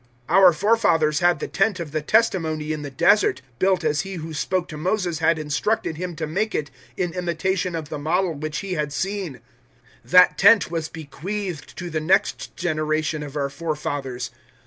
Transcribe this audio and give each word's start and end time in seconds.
007:044 0.29 0.35
"Our 0.37 0.53
forefathers 0.53 1.19
had 1.19 1.39
the 1.39 1.47
Tent 1.47 1.79
of 1.79 1.91
the 1.91 2.01
Testimony 2.01 2.73
in 2.73 2.81
the 2.81 2.89
Desert, 2.89 3.43
built 3.59 3.83
as 3.83 4.01
He 4.01 4.15
who 4.15 4.33
spoke 4.33 4.67
to 4.69 4.75
Moses 4.75 5.19
had 5.19 5.37
instructed 5.37 5.97
him 5.97 6.15
to 6.15 6.25
make 6.25 6.55
it 6.55 6.71
in 6.97 7.13
imitation 7.13 7.75
of 7.75 7.89
the 7.89 7.99
model 7.99 8.33
which 8.33 8.61
he 8.61 8.73
had 8.73 8.91
seen. 8.91 9.33
007:045 9.35 9.39
That 10.05 10.37
Tent 10.39 10.71
was 10.71 10.89
bequeathed 10.89 11.77
to 11.77 11.91
the 11.91 12.01
next 12.01 12.55
generation 12.55 13.21
of 13.21 13.37
our 13.37 13.51
forefathers. 13.51 14.31